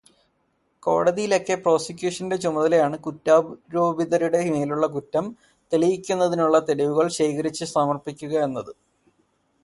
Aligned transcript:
കോടതിയിലൊക്കെ 0.83 1.55
പ്രോസിക്യൂഷന്റെ 1.55 2.35
ചുമതലയാണ് 2.35 2.95
കുറ്റാരോപിതരുടെ 2.97 4.39
മേലുള്ള 4.53 4.87
കുറ്റം 4.87 5.25
തെളിയിക്കുന്നതിനുള്ള 5.71 6.59
തെളിവുകൾ 6.69 7.09
ശേഖരിച്ചു 7.19 7.67
സമർപ്പിക്കുകയെന്നത്. 7.75 8.73